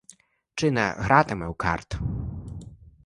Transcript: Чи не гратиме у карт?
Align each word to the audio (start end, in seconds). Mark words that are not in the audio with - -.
Чи 0.55 0.71
не 0.71 0.95
гратиме 0.97 1.47
у 1.47 1.53
карт? 1.53 1.95